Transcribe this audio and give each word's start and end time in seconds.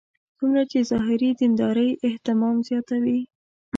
څومره 0.37 0.63
چې 0.71 0.79
ظاهري 0.91 1.29
دیندارۍ 1.39 1.89
اهتمام 2.07 2.55
زیاتوي. 2.67 3.19